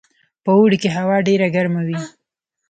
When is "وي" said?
1.87-1.99